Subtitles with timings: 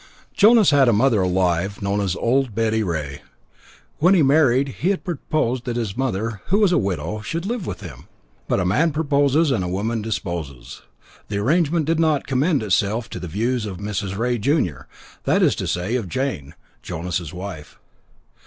[0.33, 3.21] Jonas had a mother alive, known as Old Betty Rea.
[3.99, 7.67] When he married, he had proposed that his mother, who was a widow, should live
[7.67, 8.07] with him.
[8.47, 10.81] But man proposes and woman disposes.
[11.27, 14.17] The arrangement did not commend itself to the views of Mrs.
[14.17, 14.87] Rea, junior
[15.25, 17.77] that is to say, of Jane, Jonas's wife.